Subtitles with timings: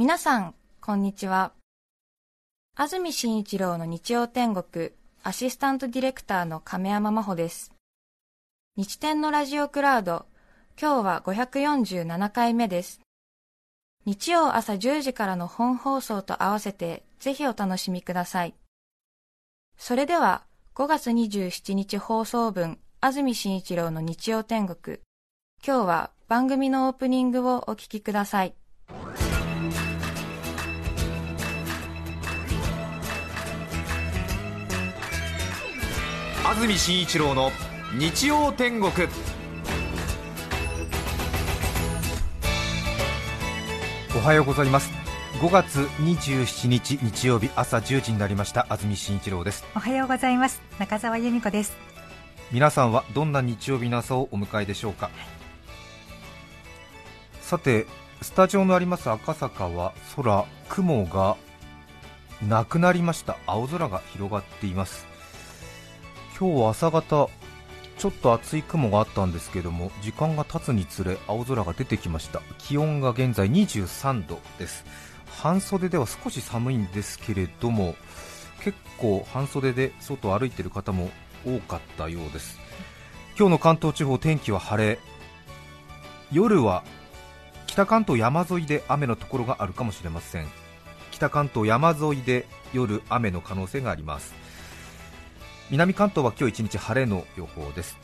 [0.00, 1.50] 皆さん、こんにちは。
[2.76, 4.90] 安住紳一郎の日曜天国、
[5.24, 7.72] アシスタントディレクターの亀山真帆です。
[8.76, 10.26] 日天のラジオクラウド、
[10.80, 13.00] 今日は547回目です。
[14.04, 18.54] 日曜朝10時からの本放送と合わせて、ぜひお楽しみください。
[19.76, 20.44] それでは、
[20.76, 25.00] 5月27日放送分、安住紳一郎の日曜天国。
[25.66, 28.54] 今日は番組のオープニングをお聞きください。
[36.58, 37.52] 安住紳一郎の
[37.96, 38.90] 日曜天国。
[44.16, 44.90] おはようございます。
[45.40, 48.66] 5月27日日曜日朝10時になりました。
[48.70, 49.64] 安住紳一郎です。
[49.76, 50.60] おはようございます。
[50.80, 51.76] 中澤由美子です。
[52.50, 55.14] 皆さんはどんな日曜日の朝をお迎えでしょうか、はい、
[57.40, 57.86] さて
[58.20, 61.36] スタジオのあります赤坂は空雲が
[62.42, 63.36] なくなりました。
[63.46, 65.06] 青空が広がっています
[66.38, 67.28] 今日は朝方
[67.98, 72.42] ちょっと厚い雲があったんですけども時間が経つにつれ青空が出てきました。
[72.58, 74.84] 気温が現在23度です。
[75.26, 77.96] 半袖では少し寒いんですけれども
[78.62, 81.10] 結構半袖で外を歩いている方も
[81.44, 82.60] 多かったようです。
[83.36, 85.00] 今日の関東地方天気は晴れ。
[86.30, 86.84] 夜は
[87.66, 90.46] 北関東山沿いで雨のところがあるかもしれません。
[91.10, 94.47] 北関東山沿いで夜雨の可能性があります。
[95.70, 97.98] 南関東は今日一日晴れの予報です。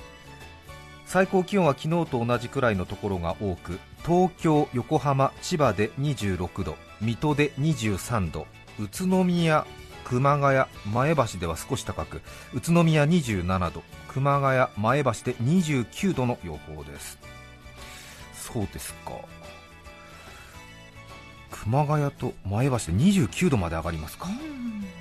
[1.06, 8.46] 最高気温は昨日と同じくらいのところが多く東京、横浜、千葉で26度水戸で23度
[8.78, 9.66] 宇都宮、
[10.04, 12.20] 熊谷、前橋では少し高く
[12.52, 17.18] 宇都宮27度熊谷、前橋で29度の予報です。
[18.34, 19.12] そうですか。
[21.50, 24.28] 熊谷と前橋で29度まで上がりますか。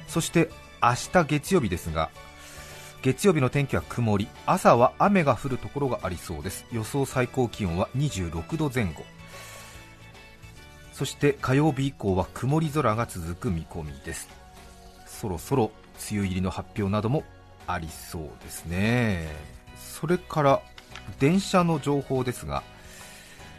[0.07, 0.49] そして
[0.81, 2.09] 明日月曜日ですが
[3.03, 6.65] 月曜日の天気は曇り朝は雨が降るところがありそうです。
[6.71, 9.03] 予想最高気温は26度前後。
[10.93, 14.29] そして火曜日以降は曇り空が続く見込みです。
[15.05, 15.71] そろそろ
[16.09, 17.23] 梅雨入りの発表なども
[17.67, 19.27] ありそうですね。
[19.77, 20.61] それから
[21.19, 22.63] 電車の情報ですが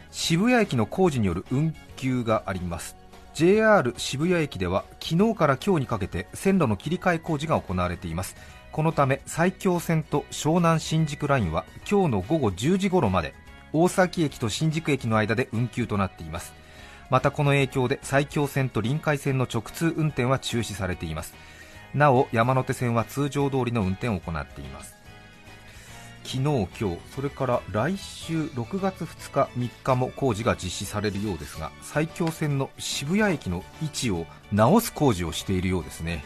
[0.09, 2.95] 渋谷駅の工事による運休があります。
[3.35, 8.35] JR 渋谷駅では昨日から今日にかけて線路の切り替え工事が行われています。
[8.75, 13.33] このため埼京線と湘南新宿ラインは今日の午後10時頃まで
[13.71, 16.51] 大崎駅と新宿駅の間で運休となっています。
[17.09, 21.33] またこの影響で埼京線と臨海線の直通運転は中止されています。
[21.93, 24.93] なお山手線は通常通りの運転を行っています。
[26.25, 36.25] 昨日、今日、それから来週6月2日、3日も工事が実施されるようですが埼京線の渋谷駅の位置を直す工事をしているようですね。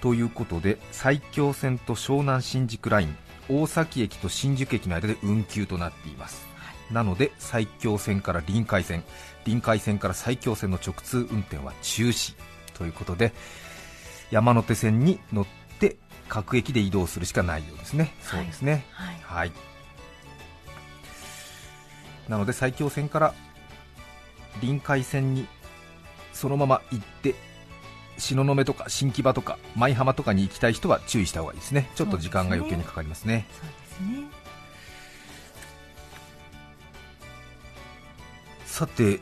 [0.00, 3.16] ということで埼京線と湘南新宿ライン
[3.48, 9.02] 大崎駅と新宿駅の間で運休となっています、はい、なので埼京線から臨海線
[9.44, 12.34] 臨海線から埼京線の直通運転は中止。
[12.80, 13.34] ということで
[14.30, 15.46] 山手線に乗っ
[15.78, 19.52] て各駅で移動するしかないようですね、そうですね、はい、はい、
[22.26, 23.34] なので埼京線から
[24.62, 25.46] 臨海線に
[26.32, 27.34] そのまま行って
[28.20, 31.90] 東雲とか新木場とか舞浜とかに行きたい人は注意した方がいいですね。
[31.94, 33.46] ちょっと時間が余計にかかりますね。
[33.50, 34.28] そうですね。
[38.66, 39.20] さて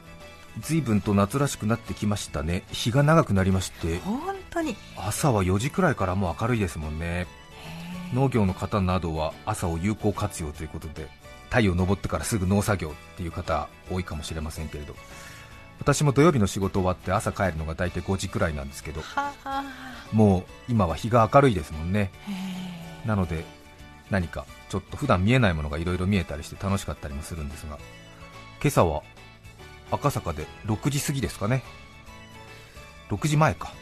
[0.61, 2.65] 随分と夏らしくなってきましたね。
[2.73, 3.99] 日が長くなりまして。
[4.01, 4.21] 本
[4.51, 4.77] 当に。
[4.97, 7.27] 朝は4時くらいからもう明るいですもんね。
[8.15, 11.09] 農業の方などは朝を有効活用ということで
[11.51, 14.95] 太陽昇ってからすぐ農作業っていう方多いかもしれませんけれど
[15.81, 19.03] 私も土曜日の仕事終わって朝帰るのが大体5時くらいなんですけど
[20.13, 22.11] もう今は日が明るいですもんね。
[23.07, 23.45] なので
[24.11, 27.79] 何かちょっと普段見えないものがいろいろ見えたりして楽しかったりもするんですが
[28.61, 29.03] 今朝は
[29.91, 31.63] 赤坂で6時過ぎですかね。
[33.11, 33.73] 6時前か。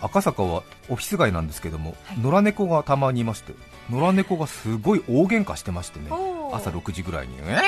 [0.00, 3.54] 赤坂はオフィス街なんですけども、はい、野良猫がたまにいまして
[3.90, 6.10] 野良猫がすごい大喧嘩してましてね
[6.54, 7.58] 朝6時ぐらいに、え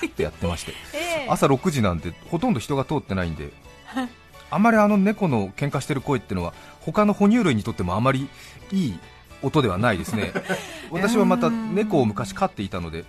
[0.00, 3.52] ー、ってやってまして、えー、朝6時なんてほとんど人が通ってないんで、
[4.50, 8.28] あまりあの猫の喧嘩してる声っていうのは他の哺乳類にとってもあまり
[8.72, 8.98] いい
[9.42, 10.32] 音ではないですね、
[10.90, 13.04] 私はまた猫を昔飼っていたので、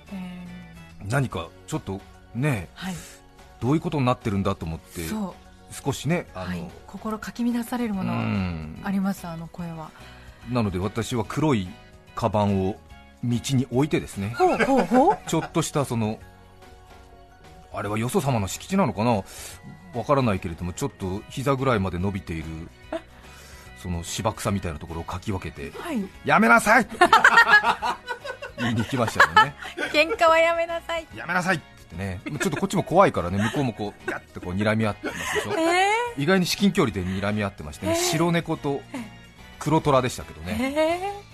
[1.07, 2.01] 何かちょっと
[2.35, 2.95] ね、はい、
[3.61, 5.01] どういうことになってるんだと思って。
[5.69, 8.13] 少しねあの、はい、心かき乱されるもの
[8.83, 9.91] あります、あの声は。
[10.49, 11.67] なので私は黒い
[12.15, 12.77] カバンを
[13.23, 14.35] 道に置いてですね。
[15.27, 16.19] ちょっとしたその
[17.73, 19.23] あれはよそ様の敷地なのかな？
[19.93, 22.43] わからないけれどもちょっと膝ぐらいまで伸びている
[23.81, 26.87] その芝草みたいなところをかき分けて、はい、やめなさい！
[28.59, 29.55] 言いに来ましたよね。
[29.93, 31.05] 喧嘩はやめなさい。
[31.15, 31.57] やめなさい！
[31.57, 32.19] ってね。
[32.25, 38.81] ちょっとこっちも怖いからね向こうもこうやってこう睨み合ってますでしょ、えー、意外に至近距離で睨み合ってましてね、えー、白猫と
[39.59, 41.26] 黒虎でしたけどね、えー？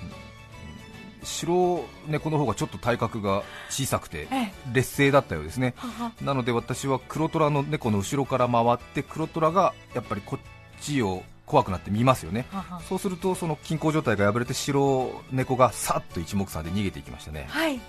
[1.24, 4.28] 白猫の方がちょっと体格が小さくて
[4.72, 5.76] 劣勢だったようですね、
[6.22, 10.40] なので私は黒虎の猫の後ろから回って黒虎がやっぱりこっ
[10.82, 12.46] ちを怖くなって見ますよね、
[12.88, 17.80] そうするとその均衡状態が破れて白猫がさっと一目散で逃げていきましたね、はい、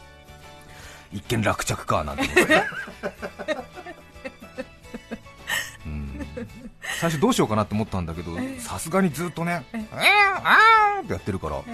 [1.13, 2.25] 一見落着かなんて
[7.01, 11.65] 最初どうしようかなって思ったんだけどさすがにずっとね、えー、あーってやってるから、うん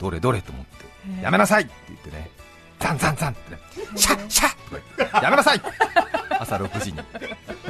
[0.00, 2.30] どれどれと思って、やめなさいって言ってね、
[2.80, 3.60] ザンザンザンってね、
[3.96, 5.60] シャッシャッとかやめなさい。
[6.40, 7.04] 朝6時に、ま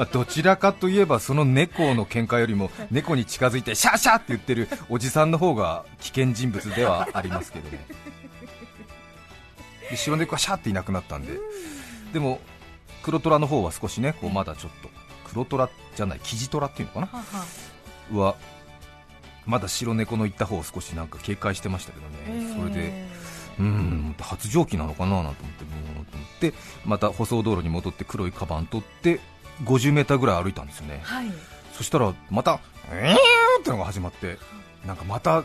[0.03, 7.85] あ、どちらかといえばその猫の喧嘩よりも猫に近づいてシャッシャッって言ってるおじさんの方が危険人物ではありますけどね、
[9.91, 11.33] で白猫はシャッっていなくなったんで、
[12.13, 12.41] でも
[13.03, 14.89] 黒虎の方は少しねこうまだちょっと。
[15.31, 17.09] 黒虎じゃないキジ虎っていうのか
[18.13, 18.35] な、は
[19.47, 23.07] まだ白猫の行った方を少しなんか警戒してましたけどね、えー、それで、
[23.59, 26.55] うん、発情期なのかななんて思って、思って
[26.85, 29.21] また舗装道路に戻って黒いカバン取って
[29.65, 31.27] 50メーターぐらい歩いたんですよね、はい、
[31.73, 32.61] そしたらまた、
[32.91, 34.39] えーってのが始まって、
[34.87, 35.45] なんかまた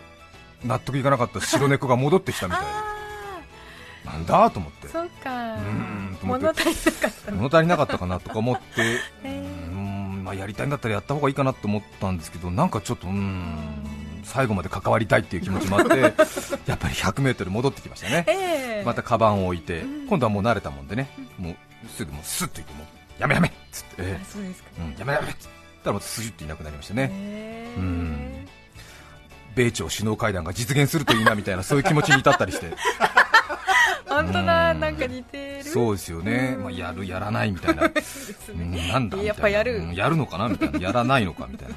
[0.64, 2.64] 納得いかなかった白猫が戻ってきたみたい
[4.06, 5.56] なんだと思って、そうか。
[5.56, 7.32] うん物足りなかった。
[7.32, 9.55] 物足りなかったかなとか思って、う ん
[10.26, 16.00] まあ、やりたいんだったらやった方がいいかなと思ったんですけど、なんかちょっと、うん最後まで関わりたいっていう気持ちもあって
[16.66, 21.08] やっぱり 100m 戻ってきましたね、えー、またカバンを置いて、うん、今度はもう慣れたもんでね、
[21.38, 21.56] もう
[21.96, 22.88] すぐもうスッと言っても
[23.20, 25.50] やめやめっつって、えー、そうですか、うん、やめやめっつっ
[25.84, 27.76] たらまたスジュっていなくなりましたね、え。
[27.78, 28.48] ー、うん。
[29.54, 32.74] 米朝首脳会談が実現するといいなみたいなそういう気持ちに至ったりして
[34.16, 35.64] 本当だ、なんか似てる。
[35.64, 37.90] そうですよね、まあ、やる、やらないみたいな、
[38.56, 41.76] ね、なんだやっぱやる、やるのかなみたいな、やらないのかみたいな、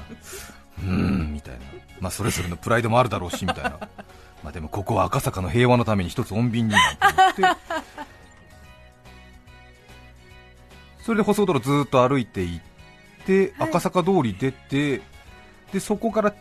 [0.83, 1.59] うんみたいな、
[1.99, 3.71] まあ、それぞれのプライドもあるだろうしみたいな、
[4.43, 7.61] まあ、でもここは赤坂の平和のために一つ穏便になんて思って、
[11.03, 15.01] それで舗装道路ずっと歩いていって、赤坂通り出て、
[15.73, 16.33] でそこから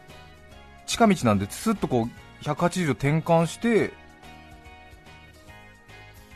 [0.87, 3.93] 近道なんで、すっとこう180度転換して、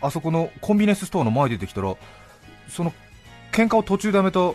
[0.03, 1.95] あそこのコンビニエンスストアの前出てきたら、
[2.69, 2.93] その
[3.53, 4.53] 喧嘩を途中でやめた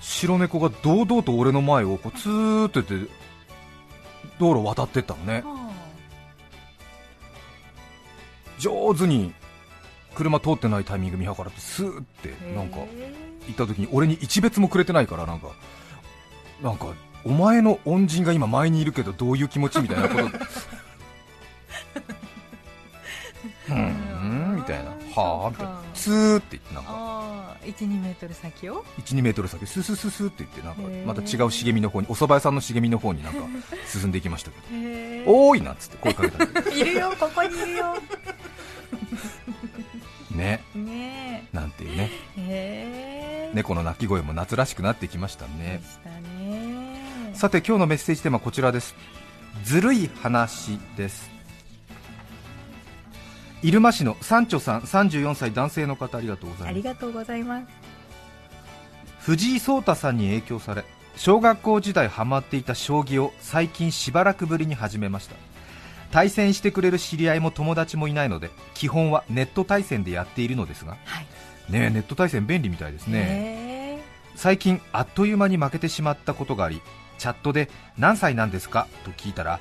[0.00, 2.94] 白猫が堂々と俺の前をこうツーってって
[4.38, 5.42] 道路を渡ってったのね、
[8.58, 9.32] 上手に
[10.14, 15.48] 車通ってないタイミング見計らってスーってなんか行った時に俺に一瞥もくれてないからなんか
[16.62, 16.92] なんか
[17.24, 20.24] お前の恩人が今前にいるけどどういう気持ちみたいなこと。
[23.74, 24.09] うん。
[24.09, 24.09] み
[24.70, 24.90] たいな。
[24.90, 25.82] はあみたいな。
[25.94, 27.56] ツーって言ってなんか。
[27.62, 33.40] 12メートル先を？12メートル先ススススって言ってなんかまた違う茂みの方にお蕎麦屋さんの茂みの方になんか
[33.86, 34.66] 進んでいきましたけど。
[35.30, 37.96] おーいなんつって声かけたいるよここにいるよ。
[40.30, 40.62] ね。
[40.74, 41.48] ね。
[41.52, 43.50] なんていうね。
[43.54, 45.82] 猫の鳴き声も夏らしくなってきましたね。
[47.34, 48.94] さて今日のメッセージテーマはこちらです。
[49.64, 51.39] ずるい話です
[53.62, 56.68] 入間市の三丁さん34歳男性の方ありがとうございます。
[56.68, 57.66] ありがとうございます。
[59.20, 60.84] 藤井聡太さんに影響され
[61.16, 65.36] 小学校時代ハマっていた将棋を最近しばらくぶりに始めました。
[66.10, 74.02] 対戦してくれる知り合いも友達もいないので基本はネット対戦でやっているのですが、はい、ねネット対戦便利みたいですね。
[74.34, 76.80] 最近あっという間に負けてしまったことがあり
[77.18, 78.88] チャットで何歳なんですか？
[79.04, 79.60] と聞いたら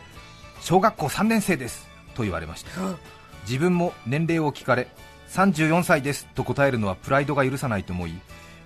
[0.62, 2.72] 小学校3年生ですと言われました
[3.50, 4.88] 自分も年齢を聞かれ
[5.30, 8.14] 34歳ですと答えるのはプライドが許さないと思い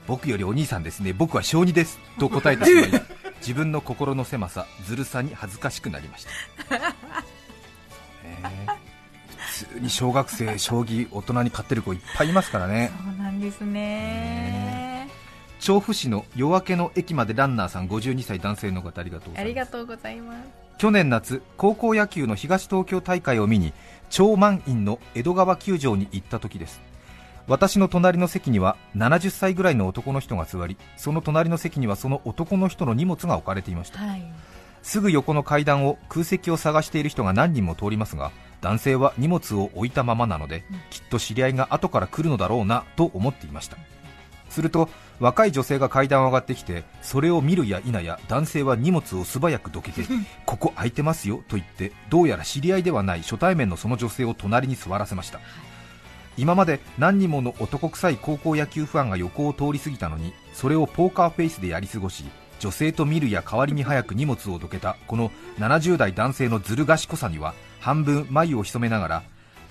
[0.08, 3.02] 僕よりお兄さんですね僕は小2ですと答えてしまい
[3.40, 6.26] 自分の心の狭さずるさに恥ずかしくなりまし
[6.70, 6.86] た、ね、
[9.38, 12.92] 普通に小学生将棋大人に勝ってる子いっぱいいますからね。
[13.06, 15.08] そうなんですね。
[15.60, 19.28] 調布市の夜明けの駅までランナーさん52歳男性の方ありがと
[19.84, 20.64] うございます。
[20.78, 23.74] 去年夏高校野球の東東京大会を見に
[24.14, 26.80] 超満員の江戸川球場に行った時です。
[27.48, 34.24] 私の隣の席には70歳ぐらいの男の人が座りその隣の席にはその男の人の荷物が置かれていました、はい、
[34.82, 43.78] すぐ横の階段を空席を探している人が何人も通りますが男性は荷物を置いたままなので、きっと知り合いが後から来るのだろうなと思っていました
[44.54, 50.04] すると若い女性が階段を上がってきてそれを見るや否や男性は荷物を素早くどけて
[50.46, 55.40] ここ空いてますよと言ってどうやら知り合いではない初対面のその女性を隣に座らせました、
[56.38, 62.26] 今まで何人もの男臭い高校野球ファンが横を通り過ぎたのにそれをポーカーフェイスでやり過ごし
[62.60, 69.24] 女性と見るや代わりに早く荷物をどけたこの70代男性のずる賢さには半分眉を潜めながら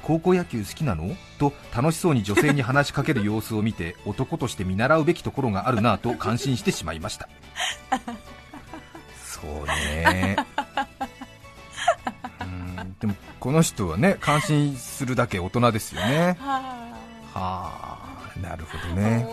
[0.02, 1.14] 高校野球好きなの？
[1.38, 7.28] と楽しそうに女性に話しかける様子を見て 男として見習うべきところがあるなと感心してしまいました。
[9.25, 10.37] そうね。
[12.40, 16.37] うんでもこの人はね感心するだけ大人ですよね。
[16.40, 16.82] は
[17.35, 17.99] あ。
[18.40, 19.26] なるほどね。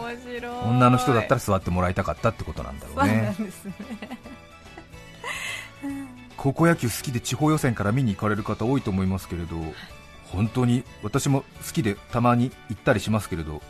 [0.66, 3.36] 女の人だったら座ってもらいたかったってことなんだろうね。
[6.38, 9.56] 高校 野球好きで地方予選から見に行かれる方多いと思いますけれど
[10.32, 13.62] 本当に私も好きでたまに行ったりしますけれど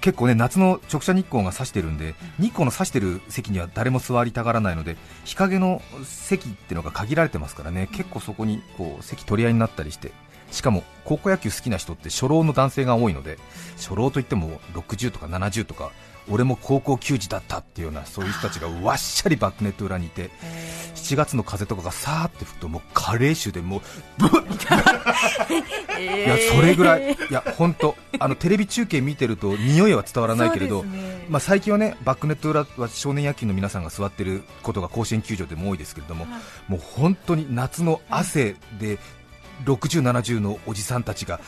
[0.00, 10.12] 結構ね夏の直射日光が差してるんで日光の差してる席には誰も座りたがらないので日陰の席ってのが限られてますからね結構そこにこう席取り合いになったりして
[10.50, 13.38] しかも高校野球好きな人って初老の男性が多いので
[13.76, 15.92] 初老といっても60とか70とか
[16.30, 20.30] 俺も高校球児だったっていうようなそういう人たちがわっしゃりバックネット裏にいて
[20.94, 23.80] 7月の風とかがさーって吹くともう加齢臭でもう
[24.18, 24.50] ブッ
[26.00, 36.26] いやそれぐらいいや本当あのテレビ中継見てると匂いは伝わらないけれど、ね、まあ、最近はねバックネット裏は少年野球の皆さんが座ってることが甲子園球場でも多いですけれども、
[36.68, 38.98] もう本当に夏の汗で
[39.64, 41.40] 60、70のおじさんたちが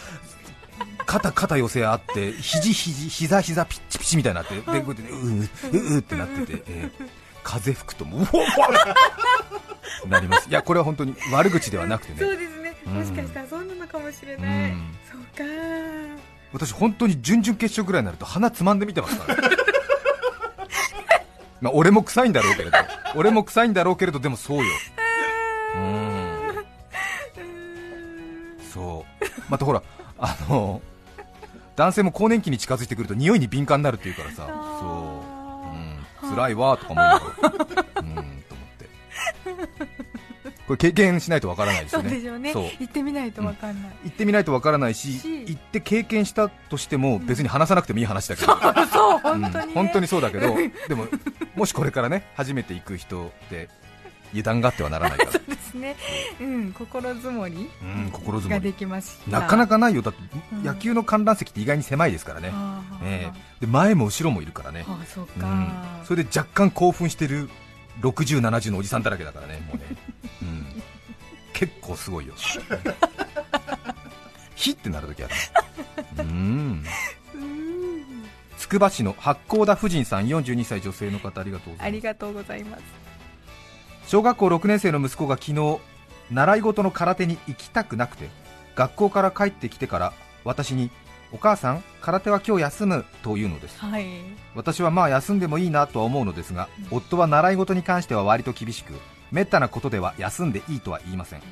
[1.06, 7.09] 肩肩寄せ合って肘肘膝膝ピッチピチみたいになってでこうやって、うううってなってて、えー、
[7.42, 8.26] 風吹くともう
[10.04, 10.49] うなります。
[10.49, 12.18] いやこれは本当に悪口ではなくてね。
[12.21, 15.44] そうですね、もしかしたらそうなのかもしれない、うん、そうか。
[16.52, 19.56] 私本当に準々決勝ぐらいになると鼻つまんで見てますから、ね、
[21.62, 22.78] まあ俺も臭いんだろうけれど。
[23.14, 24.64] 俺も臭いんだろうけれどでもそうよ。
[25.76, 26.64] うん。
[28.73, 29.25] そう。
[29.49, 29.82] またほら
[30.18, 30.80] あの
[31.76, 34.47] 男性も更年期に近づいてくると匂いに敏感になるっていうからさ。
[34.81, 35.23] そ
[36.25, 36.29] う、う。
[36.29, 37.25] ん、辛いわとか思いながら。
[38.00, 38.14] うん。
[38.14, 38.23] と思っ
[38.79, 40.02] て。
[40.67, 42.21] これ経験しないとわからないですよね。
[42.21, 42.76] そうね。
[42.79, 48.52] 行ってみないとわかんない、うん、行ってみないとわからないし行って経験したとしても別に話さなくてもいい話だけど、
[48.87, 50.55] そう本当に、ね、本当にそうだけど。
[50.88, 51.07] でも
[51.55, 53.69] もしこれからね初めて行く人で
[54.32, 55.32] 油断があってはならないから。
[55.32, 55.96] そうですね、
[56.40, 58.54] うん、心づもり、うん、心づもり。
[58.54, 60.02] ができましなかなかないよ。
[60.02, 60.20] だって、
[60.62, 65.72] 野球の観覧席って意外に狭いですからね、うん、えー、で前も後ろもいるからね、あそうん、
[66.04, 67.48] それで若干興奮してる
[68.00, 69.84] 60、70のおじさんだらけだからね、もうね、
[70.42, 70.82] うん、
[71.52, 72.34] 結構すごいよ、
[74.54, 75.34] ひってなるときある、
[76.18, 76.84] うん。
[78.58, 81.72] つくば市の八甲田婦人さん42歳女性の方ありがとう
[82.32, 83.01] ございます
[84.12, 85.78] 小学校6年生の息子が昨日
[86.31, 88.28] 習い事の空手に行きたくなくて
[88.75, 90.12] 学校から帰ってきてから
[90.45, 90.90] 私に
[91.33, 94.04] お母さん空手は今日休むというのです、はい、
[94.54, 98.92] 私はまあ休んでもいいなとは思うのですが、うん、夫は習い事に関しては割と厳しく
[99.31, 101.42] めったなことでは休んでいいとは言いません、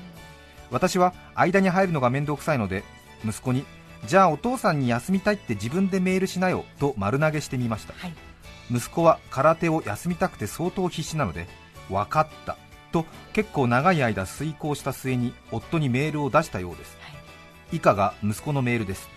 [0.70, 2.84] 私は間に入るのが面倒くさいので
[3.24, 3.64] 息子に
[4.04, 8.12] じゃあお父さんに休みたいって自分でメールしなよと丸投げしてみました、はい、
[8.70, 11.46] 息子は空手を休みたくて相当必死なので
[11.90, 12.56] 分かった。
[12.92, 17.08] と結構長い間遂行した末に夫にメールを出したようです、は
[17.72, 19.08] い、以下が息子のメールです。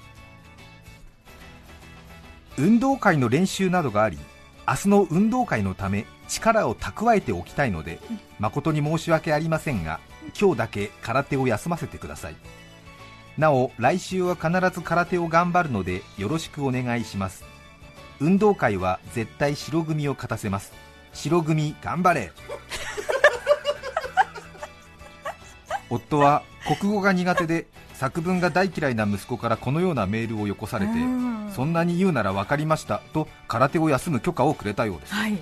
[2.59, 4.19] 運動会の練習などがあり
[4.67, 7.99] 明日の運動会のため力を蓄えておきたいので
[8.37, 9.99] 誠に申し訳ありませんが
[10.39, 12.35] 今日だけ空手を休ませてください。
[13.39, 17.43] なお来週は必ず空手を頑張るのでよろしくお願いします。
[18.19, 20.71] 運動会は絶対白組を勝たせます
[21.13, 22.31] 白組頑張れ。
[25.89, 26.43] 夫は
[26.79, 30.93] 国語が苦手で作文が大嫌いな息子からこのようなメールをよこされて
[31.53, 35.37] そんなに言うなら分かりましたと空手を休む許可をくれたようです、はい、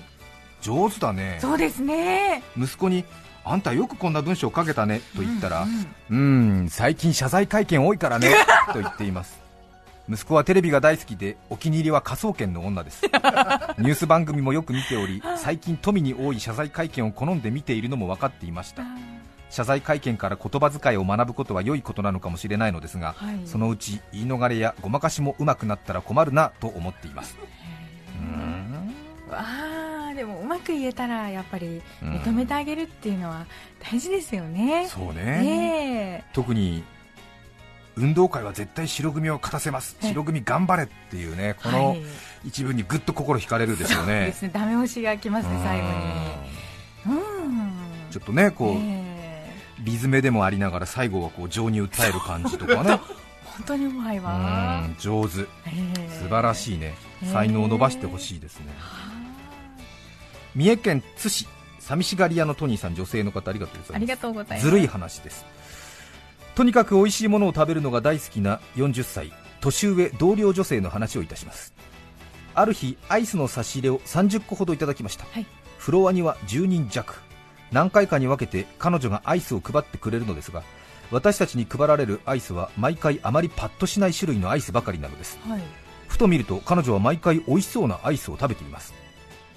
[0.60, 1.38] 上手だね。
[1.40, 2.42] そうですね。
[2.56, 3.04] 息子に
[3.44, 5.66] あんたよくこんな文章を書けたねと言ったら
[6.10, 8.32] うん、ん、最近謝罪会見多いからね
[8.72, 9.41] と言っています
[10.12, 13.02] 息子はテレビが大好きでお気に入りは科捜研の女です。
[13.78, 18.84] ニュース番組もよく見ており最近富に多い謝罪会見を好んで見ているのも分かっていました。
[19.48, 27.36] 謝罪会見から言葉遣いを学ぶことは良いことなのかもしれないのですが、はい、そのうち言い逃れやごまかしもうまくなったら困るなと思っています。
[29.30, 33.46] わあででもうまく言えたらやっぱり認めてあげるっていうのは
[33.80, 36.24] 大事ですよね、うん、そうね、え。
[36.30, 36.84] ー、特に
[37.96, 41.96] 運動会は絶対白組を勝たせます、白組頑張れっていうねこの
[42.44, 44.50] 一文にぐっと心惹かれるですよね、はい、ですね。
[44.52, 45.92] ダメ押しがきますね、最後に。
[47.06, 47.72] うん。
[48.10, 53.00] ちょっとねこう、えー、リズムでもありながら最後はこう情に訴える感じとかね。
[53.52, 56.94] 本当にうまいわ上手、えー、素晴らしいね。
[57.30, 61.46] 才能を伸ばしてほしいですね、えー、三重県津市
[61.78, 63.94] 寂しがり屋のトニーさん女性の方ありがとうございます。
[63.96, 64.64] ありがとうございます。
[64.64, 65.44] ずるい話です
[66.54, 71.74] とにかく美味しいものを食べるのが大好きな40歳年上同僚女性の話をいたします。
[72.54, 75.46] ある日アイスの差し入れを30個ほどいただきました、はい、
[75.78, 77.22] フロアには10人弱。
[77.72, 80.62] 何回かに分けて彼女がアイスを配ってくれるのですが
[81.10, 85.62] 私たちに配られるアイスは毎回あまりパッとしない種類のアイスばかりなのです、はい、
[86.06, 88.94] ふと見ると彼女は毎回美味しそうなアイスを食べています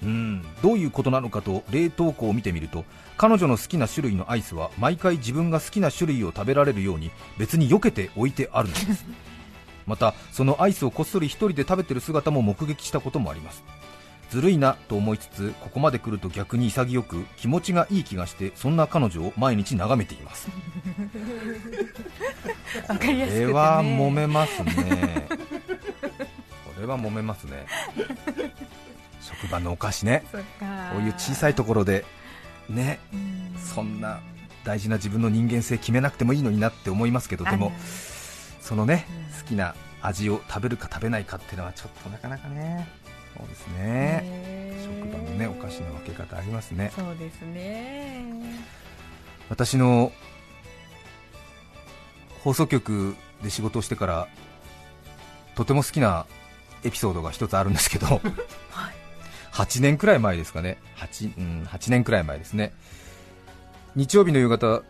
[0.02, 0.44] うん。
[0.62, 2.84] どういうことなのかと冷凍庫を見てみると
[3.16, 9.04] 彼女の好きな種類のアイスは毎回自分が好きな種類を食べられるように別に避けて置いてあるのです。
[9.86, 13.62] またそのアイスをこっそり1人で食べてる姿も目撃したこともあります。
[14.30, 20.48] ずるいなと思いつつここまで来ると逆に潔く気持ちがいい気がしてそんな彼女を毎日眺めています。
[22.88, 25.28] わかりやすく、ね、これは揉めますね。
[26.76, 27.66] これは揉めますね
[29.26, 30.24] 職場のお菓子ね。
[30.30, 30.38] こ
[30.98, 32.04] ういう小さいところで
[32.68, 32.98] ね
[33.74, 34.20] そんな
[34.64, 37.72] 大事な自分の人間性決めなくてもいいのになって思いますけどでも
[38.60, 39.06] そのね
[39.40, 42.88] 好きな味を食べるか食べないかっていうのはちょっとなかなかね
[43.36, 44.46] そうですね。
[44.82, 46.90] 職場のねお菓子の分け方ありますね。
[46.96, 48.24] そうですね。
[49.48, 50.10] 私の
[52.42, 54.28] 放送局で仕事をしてから
[55.54, 56.26] とても好きな
[56.84, 58.22] エピソードが一つあるんですけど、 はい、
[59.56, 60.76] 8年くらい前ですかね。
[60.96, 62.74] 8,、うん、8年くらい前ですね。
[63.94, 64.82] 日曜日の夕方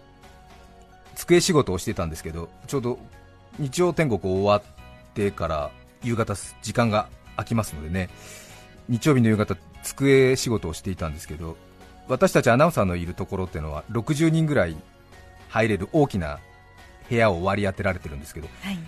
[1.14, 2.98] 机仕事をしてたんですけどちょうど
[3.60, 4.62] 日曜天国終わっ
[5.14, 5.70] てから
[6.02, 8.10] 夕方時間が空きますのでね。
[8.88, 11.56] 日曜日の夕方机仕事をしていたんですけど
[12.08, 14.76] 私たちアナウンサーのいるところっていうのは60人ぐらい
[15.48, 16.40] 入れる大きな
[17.08, 18.78] 部屋を割り当てられてるんですけど、はい、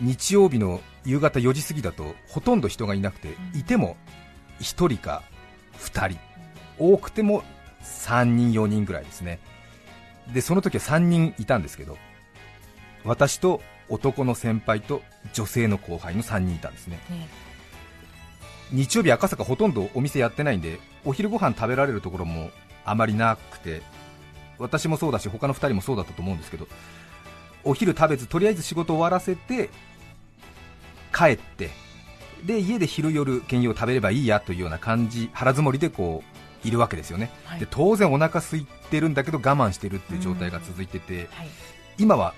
[0.00, 3.96] 日曜日の夕方4時過ぎだとほとんど人がいなくて、うん、いても
[4.60, 5.22] 1人か
[5.78, 6.18] 2人、
[6.78, 7.42] 多くても
[7.82, 9.38] 3人、4人ぐらいですね。
[10.32, 11.98] でその時は3人いたんですけど
[13.04, 15.02] 私と男の先輩と
[15.34, 17.28] 女性の後輩の3人いたんですね、ね
[18.72, 22.50] 日曜日、赤坂ほとんどお店やってないんでお昼ご飯食べられるところも
[22.84, 23.82] あまりなくて
[24.58, 26.66] 私もそうだし他の2人もそうだったと思うんですけど
[27.62, 29.68] お昼食べずとりあえず仕事終わらせて
[31.14, 31.70] 帰って
[32.44, 36.22] で家で昼夜兼用食べればいいやというような感じ腹積もりでこ
[36.64, 41.48] ういるわけですよね、はい、で当然お腹空いてるんだけど我慢してるっていう状態が続いてて、はい、
[41.98, 42.34] 今は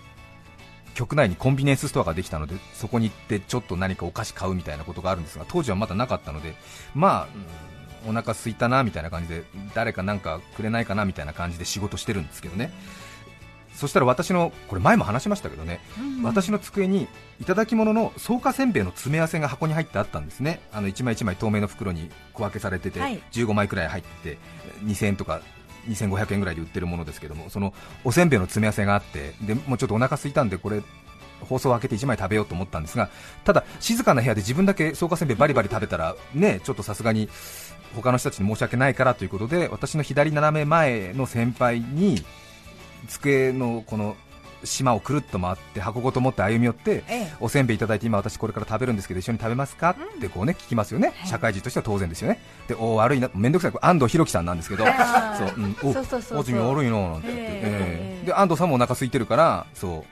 [0.95, 6.55] 局内にコンビニエンスストアができたのでそこに行ってちょっと何かお菓子買うみたいなことがあるんですが当時はまだなかったので
[6.95, 12.73] まあ、お腹空いたなみたいな感じで誰かなんかくれないかなみたいな感じで仕事してるんですけどね
[13.77, 17.07] そしたら私のこれ前も話しましたけどね、うんうん、私の机に
[17.41, 20.61] いただき物の草加せんべいの詰め合わせが箱に入ってあったんですね。
[20.73, 24.39] あの1枚1枚透明の袋に小分けされてて、はい、15枚くらい入ってて
[24.85, 25.43] 2000円とか
[25.89, 27.73] 2500円ぐらいで売ってるものですけどもその
[28.05, 30.83] おせんべいの詰め合わせがあってでもうちょっとお腹空いたんでこれ
[31.41, 33.11] 放送を開けて1枚食べようと思ったんですが
[33.45, 37.29] ただ静かな部屋で自分だけ草加せんべいバリバリ食べたらねちょっとさすがに
[37.95, 42.25] 他の人たちに申し訳ないからということで私の左斜め前の先輩に
[43.09, 44.17] 机のこの
[44.65, 53.31] 島をくるっと回って箱ごと持って歩み寄って、ええ、おせんべいいただいて今私これから食べるんですけど一緒に食べますか、うん、ってこうね聞きますよね、はい、社会人としては当然ですよねでお悪いな。
[53.35, 54.95] 面倒くさい安藤弘樹さんなんですけどそう
[55.57, 56.69] うんおそうそうそうそう。
[56.75, 60.05] 悪いななんて言って、えー、で安藤さんもお腹空いてるからそう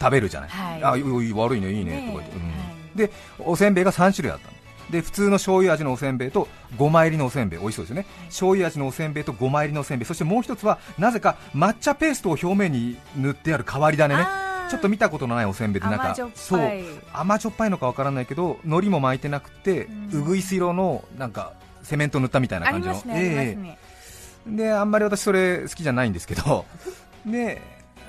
[0.00, 2.42] 食べるじゃない、はい、あ悪いねいいねとか言って、うん。
[2.48, 2.54] は
[2.94, 4.50] い、でおせんべいが3種類あった
[4.90, 14.26] で普通の醤油味のおせんべいとごま入りのおせんべい美味しそうですよね、はい、醤油味のおせんべいとごま入りのおせんべいそしてもう一つはなぜか抹茶ペーストを表面に塗ってある変わり種ね。
[14.70, 16.70] ちょっと見たことのないおせんべいでなんかそう。
[17.12, 26.66] 甘じょっぱいのかわからないけど海苔も巻いてなくて、うぐいす色のなんかセメント塗ったみたいな感じの、ねえー、であんまり私それ好きじゃないんですけど。
[27.24, 27.62] で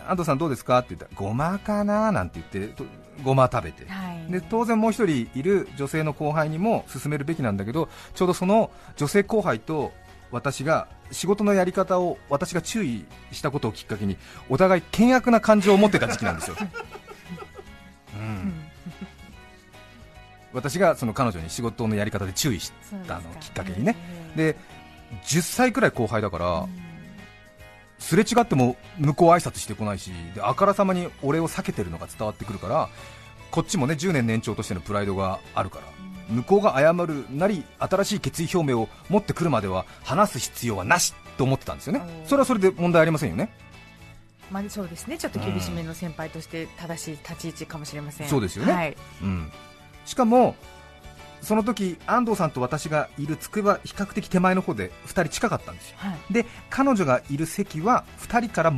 [0.07, 0.79] 安藤さんどうですか？
[0.79, 2.83] って言ったらごまかななんて言って
[3.23, 9.91] ごま食べて、はい、で当然もう一人いる女性の後輩にも勧めるべきなんだけどちょうどその女性後輩と
[10.31, 14.17] 私が仕事のやり方を私が注意したことをきっかけに
[14.49, 16.57] お互い険悪な感情を持ってた時期なんですよ、
[18.15, 18.53] うん、
[20.53, 22.71] 私がその彼女に仕事のやり方で注意し
[23.07, 23.95] たのをきっかけにね。
[24.35, 24.55] で
[25.23, 26.67] 10歳くらい後輩だから、
[27.99, 32.89] すれ違っても向こう挨拶してこないしであからさまに俺を避けてるのが伝わってくるから
[33.51, 35.83] こっちもね10年年長としてのプライドがあるから
[36.29, 42.01] 向こうが謝るなり新しい決意表明を持ってくるまでは話す必要はなしと思ってたんですよね。
[42.25, 43.49] それはそれで問題ありませんよね。
[44.51, 45.17] まあ、そうですね。
[45.17, 48.27] ちょっと厳しめの先輩として正しい立ち位置かもしれません。
[48.27, 48.73] そうですよね。
[48.73, 49.51] はい、うん、
[50.05, 50.55] しかも
[51.41, 55.97] その時安藤さんと私がいる机は比較的手前の方で2人近かったんですよ。
[55.99, 56.33] はい。
[56.33, 58.71] で彼女がいる席は2人から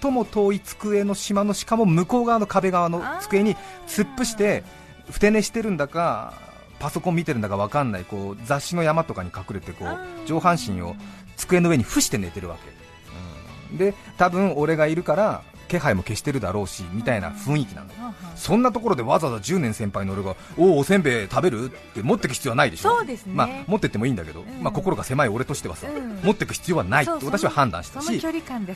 [0.00, 4.64] 最も遠い机の島のしかも向こう側の壁側の机に突っ伏して
[5.10, 6.34] ふて寝してるんだか
[6.78, 10.94] パソコン見てるんだか分かんないこう雑誌の山とかに隠れてこう上半身を
[11.36, 13.78] 机の上に伏して寝てるわけ、うん。
[13.78, 17.92] で多分俺がいるから気配も消してるだろうしみたいな雰囲気なのよ。
[17.98, 22.96] ははそんなところでわざわざ10年先輩の俺がおおおせんべい食べるって持ってく必要はないでしょ。
[22.96, 23.34] そうですね。
[23.34, 24.62] まあ、持ってってもいいんだけど、ん。
[24.62, 25.90] まあ、心が狭い俺としてはさ、う。
[25.90, 26.20] ん。
[26.22, 28.20] 持ってく必要はないって私は判断したし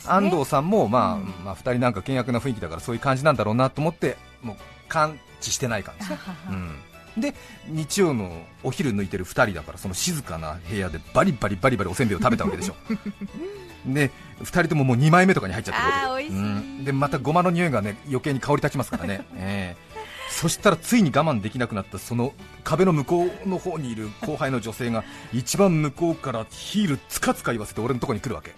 [0.06, 1.44] 安藤さんも、まあうん。
[1.44, 4.56] まあ、2人なんか険悪な雰囲気だからそういう感じなんだろうなと思ってもう
[4.88, 6.06] 感知してない感じ。
[6.50, 6.52] う
[7.18, 7.34] ん、で
[7.68, 12.74] 日曜のお昼抜いてる2人だからその静かな部屋でバリバリバリバリおせんべいを食べたわけでしょ
[13.86, 16.84] で2人とももう2枚目とかに入っちゃってるうん。
[16.84, 19.92] でまたごまの匂いがね余計に香り立ちますからね、 ええ。
[20.30, 22.32] そしたらついに我慢できなくなったその
[22.64, 28.54] 壁の向こうの方にいる後輩の女性が一番向こうからヒールつかつか言わせて俺のところに来るわけ。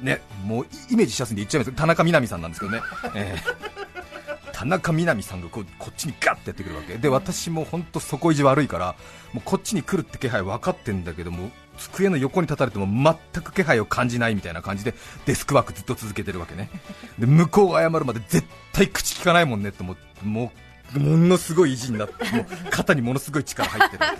[0.00, 1.72] ねもうイメージしやすいんで言っちゃいます。
[1.72, 2.80] 田中みな実さんなんですけどね、
[3.14, 4.50] ええ。
[4.52, 6.96] 田中みな実さんがこうこっちにガッてやってくるわけ。
[6.96, 8.94] で私も本当底意地悪いから
[9.32, 14.94] もうこっちに来るって気配分かってんだけども机の横に立たれても全く気配を感じないみたいな感じで
[15.26, 16.70] デスクワークずっと続けてるわけね。
[17.18, 20.52] で向こうが謝るまで絶対口聞かないもんねって思っても
[20.94, 24.14] うものすごい意地になってもう肩にものすごい力入ってるわ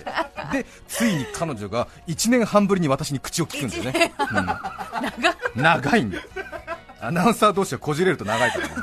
[0.52, 0.62] け。
[0.62, 4.12] でついに彼女が1年半ぶりに私に口を聞くんだよね、
[5.56, 6.22] うん、長いんだよ。
[7.00, 8.74] アナウンサー同士はこじれると長いから、ね、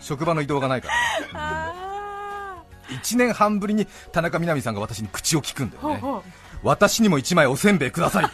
[0.00, 0.94] 職場の移動がないから、
[1.34, 6.02] あ1年半ぶりに田中みな実さんが私に口を聞くんだよね
[6.62, 8.24] 私にも1枚おせんべいください。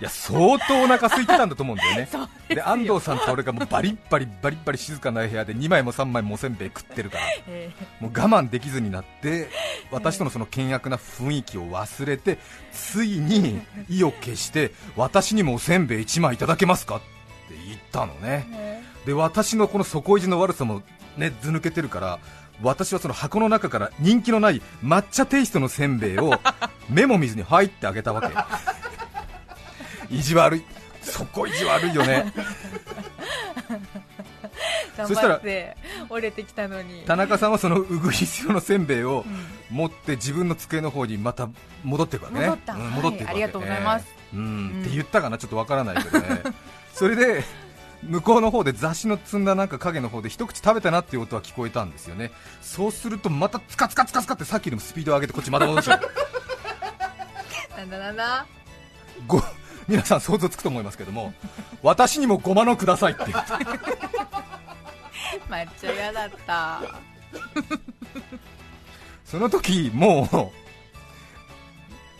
[0.00, 2.08] いや相当お腹空いてたんだと思うんだよね。
[2.48, 9.48] で安藤さんと俺がもうバリッバリバリッバリ静かな部屋で2枚も3枚もおせんべい食ってるからえもう我慢できずになって
[9.90, 12.38] 私とのその険悪な雰囲気を忘れて
[12.72, 17.06] ついに意を決して私にもおせんべい1枚いただけますかって
[17.66, 20.82] 言ったのねーで私のこの底意地の悪さも
[21.16, 22.18] ねず抜けてるから
[22.62, 26.40] 私はその箱の中から人気のない抹茶テイストのせんべいを
[26.88, 28.28] 目も見ずに入ってあげたわけ。
[30.14, 30.64] 意地悪い。
[31.02, 32.32] 底意地悪いよね。
[34.96, 35.40] 頑そしたら
[36.08, 37.02] 折れてきたのに。
[37.06, 39.24] 田中さんはそのうぐいすよのせんべいを
[39.70, 41.48] 持って自分の机の方にまた
[41.82, 42.46] 戻っていくわけね。
[42.46, 42.74] 戻った。
[42.74, 44.06] うん戻っていくわけ、はいありがとうございます。
[44.32, 44.80] えーうんうん。
[44.82, 45.38] って言ったかな？
[45.38, 46.42] ちょっとわからないけどね。
[46.92, 47.44] それで
[48.08, 52.30] 向こうの方で雑誌の積んだなんか影の方で一口食べたなっていう音は聞こえたんですよね。
[52.60, 56.00] そうするとまたツカツカツカツカってさっきよりもスピードを上げてこっちまた戻しちゃう
[57.78, 58.46] なんだなんだ。
[59.26, 59.42] ご
[59.88, 61.34] 皆さん想像つくと思いますけども
[61.82, 63.24] 私にもごまのくださいって。
[63.26, 63.52] 言って
[65.48, 66.80] 抹茶屋だった。
[69.24, 70.50] その時もう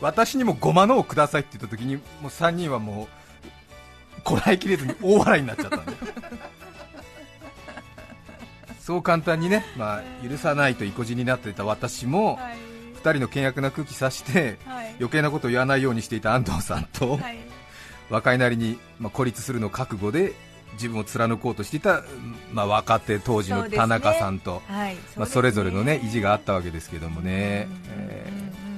[0.00, 3.08] 私にもごまのをくださいって言った時にもう3人はもう
[4.24, 5.92] こらえきれずに大笑いになっちゃったんで。
[8.80, 12.56] そう簡単にね、まあ、許さないと意固地になっていた私もはい。
[12.96, 14.88] 2人の険悪な空気さしてはい。
[14.98, 17.38] 余計なことを言わないようにしていた安藤さんとはい。
[18.10, 20.34] 若いなりに、まあ、孤立するのを覚悟で
[20.74, 22.02] 自分を貫こうとしていた、
[22.52, 24.96] まあ、若手当時の田中さんとはい。
[25.16, 27.68] まあ、それぞれの、ね、意地があっったわけですけどもね、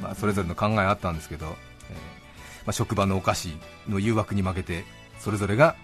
[0.01, 1.55] まあ、それぞれの考えあったんですけど、えーま
[2.69, 3.57] あ、職場のお菓子
[3.89, 4.85] の誘惑に負けて
[5.19, 5.77] それぞれが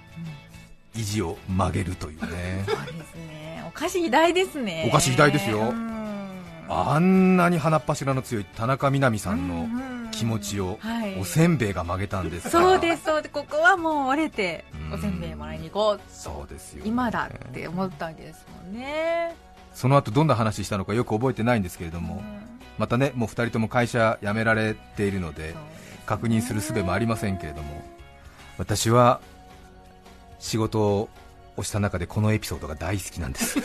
[0.95, 2.65] 意地を曲げるというね。
[2.67, 3.65] そうですね。
[3.67, 4.85] お菓子偉大ですね。
[4.89, 5.59] お菓子偉大ですよ。
[5.59, 5.93] うん。
[6.69, 9.67] あんなに鼻っ柱の強い田中みな実さんの
[10.11, 11.19] 気持ちをはい。
[11.19, 12.59] おせんべいが曲げたんですか。
[12.59, 13.33] らそうですそうです。
[13.33, 16.01] ここはもう折れてうんおせんべいもらいに行こう。
[16.11, 19.35] そうですよ今だって思ったわけですもんね。
[19.75, 22.23] その後どんな話したのかよく覚えてないんですけれども、
[22.79, 25.55] またねもう2人とも会社辞められているので
[26.05, 27.83] 確認する術もありませんけれども
[28.59, 29.21] 私は
[30.39, 31.09] 仕事
[31.57, 33.59] をした中でこのエピソードが大好きなんです。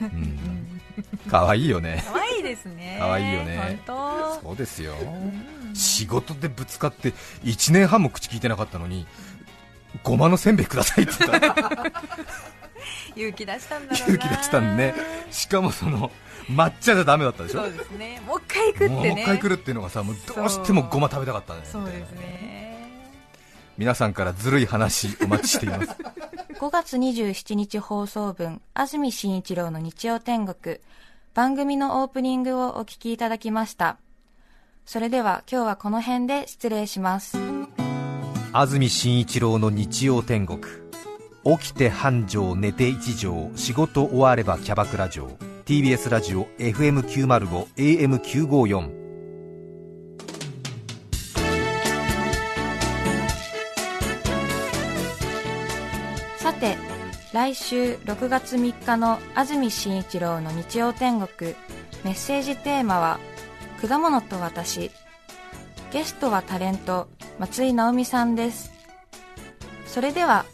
[0.00, 0.80] うん。
[1.28, 2.04] 可愛いよね。
[2.06, 2.96] 可愛いですね。
[3.00, 3.80] 可愛いよね。
[3.86, 4.94] 本そうですよ。
[5.74, 7.12] 仕事でぶつかって
[7.44, 9.06] 1年半も口聞いてなかったのに
[10.04, 11.38] ごまのせんべいくださいって言った。
[11.38, 11.54] ら
[13.16, 14.14] 勇気出したんだろうな。
[14.14, 14.94] 勇気出したんね。
[15.30, 16.10] しかもその
[16.50, 17.62] 抹茶じゃダメだったでしょ？
[17.62, 18.20] そうですね。
[18.26, 19.08] もう一回行くってね。
[19.10, 22.72] もう一回来るっていうのがさもうどうしてもごま食べたかったねそうですね。
[23.78, 25.88] 皆さんからずるい話お待ちしています。
[26.60, 30.78] 5月27日放送分、安住紳一郎の日曜天国。
[31.34, 33.96] 番組のオープニングをお聞きいただきました。
[34.84, 37.38] それでは今日はこの辺で失礼します。
[38.52, 40.60] 安住紳一郎の日曜天国
[41.44, 45.26] 起きて繁盛寝て一条仕事終わればキャバクラ城
[45.64, 49.02] TBS ラジオ FM905 AM954
[56.38, 56.76] さて、
[57.32, 61.54] 来週6月3日の安住紳一郎の日曜天国、
[62.02, 63.20] メッセージテーマは、
[63.80, 64.90] 果物と私。
[65.92, 67.06] ゲストはタレント、
[67.38, 68.72] 松井直美さんです。
[69.86, 70.44] それでは